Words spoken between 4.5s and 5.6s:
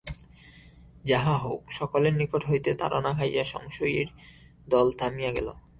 দল থামিয়া গেল।